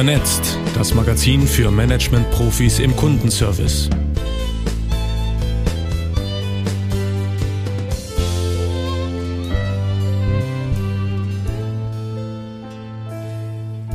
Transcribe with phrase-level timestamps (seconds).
[0.00, 3.90] Vernetzt, das Magazin für Management-Profis im Kundenservice.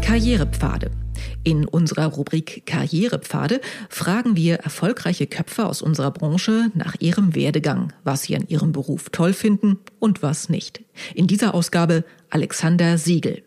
[0.04, 0.91] Karrierepfade.
[1.43, 8.21] In unserer Rubrik Karrierepfade fragen wir erfolgreiche Köpfe aus unserer Branche nach ihrem Werdegang, was
[8.21, 10.83] sie an ihrem Beruf toll finden und was nicht.
[11.15, 13.44] In dieser Ausgabe Alexander Siegel.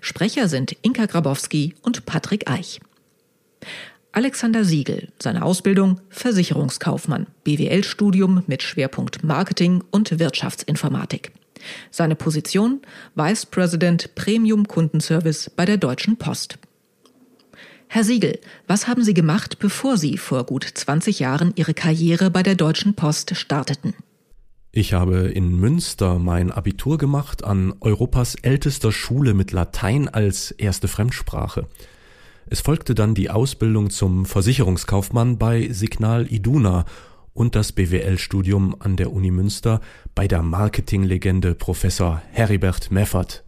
[0.00, 2.80] Sprecher sind Inka Grabowski und Patrick Eich.
[4.12, 11.32] Alexander Siegel, seine Ausbildung Versicherungskaufmann, BWL-Studium mit Schwerpunkt Marketing und Wirtschaftsinformatik.
[11.90, 12.80] Seine Position
[13.14, 16.58] Vice President Premium Kundenservice bei der Deutschen Post.
[17.88, 22.42] Herr Siegel, was haben Sie gemacht, bevor Sie vor gut 20 Jahren Ihre Karriere bei
[22.42, 23.94] der Deutschen Post starteten?
[24.78, 30.86] Ich habe in Münster mein Abitur gemacht an Europas ältester Schule mit Latein als erste
[30.86, 31.66] Fremdsprache.
[32.46, 36.84] Es folgte dann die Ausbildung zum Versicherungskaufmann bei Signal Iduna
[37.34, 39.80] und das BWL-Studium an der Uni Münster
[40.14, 43.42] bei der Marketinglegende Professor Heribert Meffert.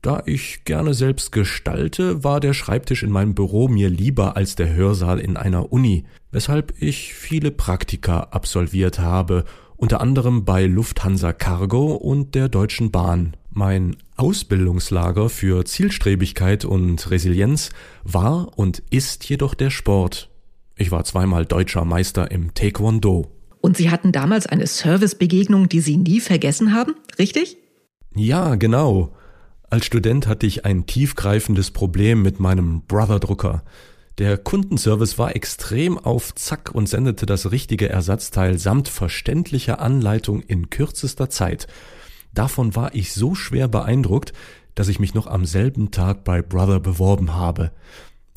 [0.00, 4.72] Da ich gerne selbst gestalte, war der Schreibtisch in meinem Büro mir lieber als der
[4.72, 9.44] Hörsaal in einer Uni, weshalb ich viele Praktika absolviert habe
[9.78, 13.36] unter anderem bei Lufthansa Cargo und der Deutschen Bahn.
[13.50, 17.70] Mein Ausbildungslager für Zielstrebigkeit und Resilienz
[18.02, 20.30] war und ist jedoch der Sport.
[20.76, 23.30] Ich war zweimal deutscher Meister im Taekwondo.
[23.60, 27.56] Und Sie hatten damals eine Servicebegegnung, die Sie nie vergessen haben, richtig?
[28.14, 29.14] Ja, genau.
[29.70, 33.62] Als Student hatte ich ein tiefgreifendes Problem mit meinem Brother-Drucker.
[34.18, 40.70] Der Kundenservice war extrem auf Zack und sendete das richtige Ersatzteil samt verständlicher Anleitung in
[40.70, 41.68] kürzester Zeit.
[42.34, 44.32] Davon war ich so schwer beeindruckt,
[44.74, 47.70] dass ich mich noch am selben Tag bei Brother beworben habe.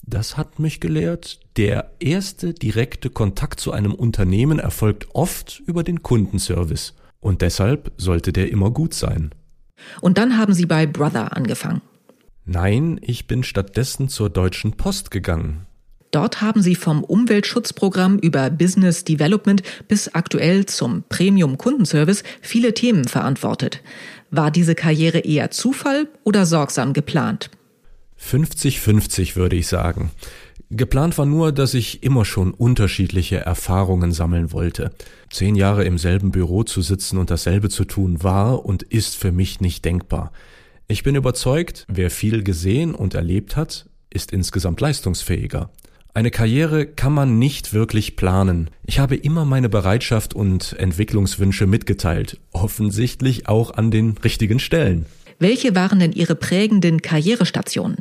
[0.05, 6.03] Das hat mich gelehrt, der erste direkte Kontakt zu einem Unternehmen erfolgt oft über den
[6.03, 6.93] Kundenservice.
[7.19, 9.31] Und deshalb sollte der immer gut sein.
[9.99, 11.81] Und dann haben Sie bei Brother angefangen.
[12.45, 15.67] Nein, ich bin stattdessen zur Deutschen Post gegangen.
[16.11, 23.05] Dort haben sie vom Umweltschutzprogramm über Business Development bis aktuell zum Premium Kundenservice viele Themen
[23.05, 23.81] verantwortet.
[24.29, 27.49] War diese Karriere eher Zufall oder sorgsam geplant?
[28.19, 30.11] 50-50 würde ich sagen.
[30.69, 34.91] Geplant war nur, dass ich immer schon unterschiedliche Erfahrungen sammeln wollte.
[35.29, 39.33] Zehn Jahre im selben Büro zu sitzen und dasselbe zu tun war und ist für
[39.33, 40.31] mich nicht denkbar.
[40.87, 45.69] Ich bin überzeugt, wer viel gesehen und erlebt hat, ist insgesamt leistungsfähiger.
[46.13, 48.69] Eine Karriere kann man nicht wirklich planen.
[48.85, 55.05] Ich habe immer meine Bereitschaft und Entwicklungswünsche mitgeteilt, offensichtlich auch an den richtigen Stellen.
[55.39, 57.99] Welche waren denn Ihre prägenden Karrierestationen?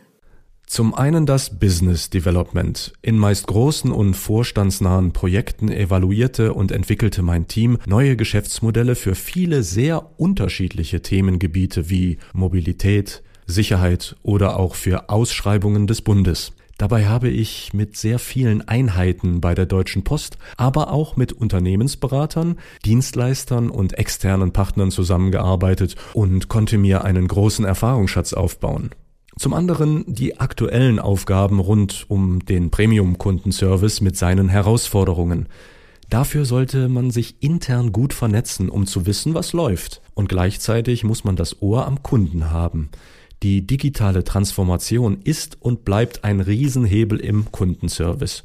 [0.67, 2.93] Zum einen das Business Development.
[3.01, 9.63] In meist großen und vorstandsnahen Projekten evaluierte und entwickelte mein Team neue Geschäftsmodelle für viele
[9.63, 16.53] sehr unterschiedliche Themengebiete wie Mobilität, Sicherheit oder auch für Ausschreibungen des Bundes.
[16.81, 22.57] Dabei habe ich mit sehr vielen Einheiten bei der Deutschen Post, aber auch mit Unternehmensberatern,
[22.87, 28.93] Dienstleistern und externen Partnern zusammengearbeitet und konnte mir einen großen Erfahrungsschatz aufbauen.
[29.37, 35.51] Zum anderen die aktuellen Aufgaben rund um den Premium-Kundenservice mit seinen Herausforderungen.
[36.09, 40.01] Dafür sollte man sich intern gut vernetzen, um zu wissen, was läuft.
[40.15, 42.89] Und gleichzeitig muss man das Ohr am Kunden haben.
[43.43, 48.45] Die digitale Transformation ist und bleibt ein Riesenhebel im Kundenservice.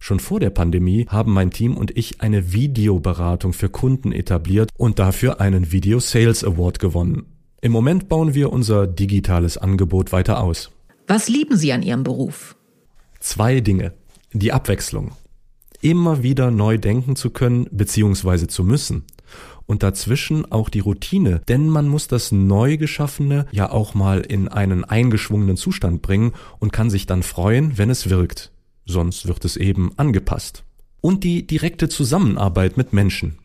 [0.00, 4.98] Schon vor der Pandemie haben mein Team und ich eine Videoberatung für Kunden etabliert und
[4.98, 7.26] dafür einen Video Sales Award gewonnen.
[7.60, 10.72] Im Moment bauen wir unser digitales Angebot weiter aus.
[11.06, 12.56] Was lieben Sie an Ihrem Beruf?
[13.20, 13.92] Zwei Dinge.
[14.32, 15.12] Die Abwechslung.
[15.80, 18.48] Immer wieder neu denken zu können bzw.
[18.48, 19.04] zu müssen
[19.66, 24.48] und dazwischen auch die Routine, denn man muss das neu geschaffene ja auch mal in
[24.48, 28.52] einen eingeschwungenen Zustand bringen und kann sich dann freuen, wenn es wirkt.
[28.84, 30.64] Sonst wird es eben angepasst.
[31.00, 33.38] Und die direkte Zusammenarbeit mit Menschen.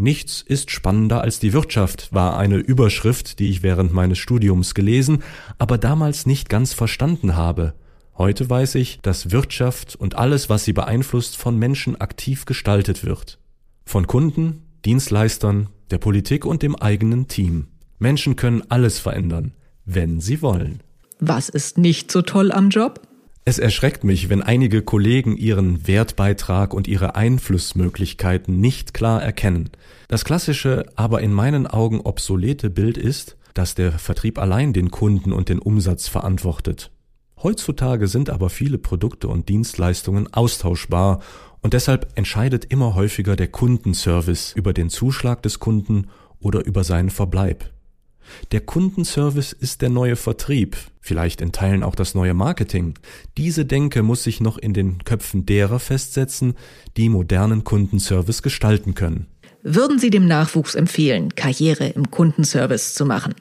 [0.00, 5.24] Nichts ist spannender als die Wirtschaft war eine Überschrift, die ich während meines Studiums gelesen,
[5.58, 7.74] aber damals nicht ganz verstanden habe.
[8.16, 13.40] Heute weiß ich, dass Wirtschaft und alles, was sie beeinflusst, von Menschen aktiv gestaltet wird.
[13.84, 17.68] Von Kunden, Dienstleistern, der Politik und dem eigenen Team.
[17.98, 19.52] Menschen können alles verändern,
[19.84, 20.82] wenn sie wollen.
[21.20, 23.00] Was ist nicht so toll am Job?
[23.44, 29.70] Es erschreckt mich, wenn einige Kollegen ihren Wertbeitrag und ihre Einflussmöglichkeiten nicht klar erkennen.
[30.06, 35.32] Das klassische, aber in meinen Augen obsolete Bild ist, dass der Vertrieb allein den Kunden
[35.32, 36.90] und den Umsatz verantwortet.
[37.42, 41.20] Heutzutage sind aber viele Produkte und Dienstleistungen austauschbar
[41.60, 46.08] und deshalb entscheidet immer häufiger der Kundenservice über den Zuschlag des Kunden
[46.40, 47.70] oder über seinen Verbleib.
[48.52, 52.94] Der Kundenservice ist der neue Vertrieb, vielleicht in Teilen auch das neue Marketing.
[53.36, 56.54] Diese Denke muss sich noch in den Köpfen derer festsetzen,
[56.96, 59.26] die modernen Kundenservice gestalten können.
[59.62, 63.34] Würden Sie dem Nachwuchs empfehlen, Karriere im Kundenservice zu machen?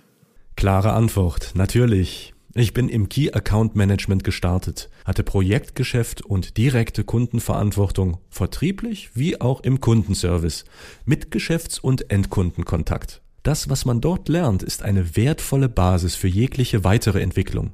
[0.55, 2.33] Klare Antwort, natürlich.
[2.59, 9.61] Ich bin im Key Account Management gestartet, hatte Projektgeschäft und direkte Kundenverantwortung, vertrieblich wie auch
[9.61, 10.65] im Kundenservice,
[11.05, 13.21] mit Geschäfts- und Endkundenkontakt.
[13.43, 17.73] Das, was man dort lernt, ist eine wertvolle Basis für jegliche weitere Entwicklung.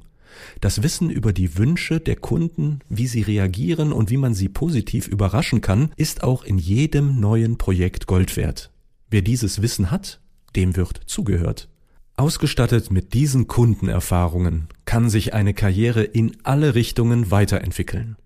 [0.60, 5.08] Das Wissen über die Wünsche der Kunden, wie sie reagieren und wie man sie positiv
[5.08, 8.70] überraschen kann, ist auch in jedem neuen Projekt Gold wert.
[9.08, 10.20] Wer dieses Wissen hat,
[10.54, 11.70] dem wird zugehört.
[12.16, 18.16] Ausgestattet mit diesen Kundenerfahrungen kann sich eine Karriere in alle Richtungen weiterentwickeln.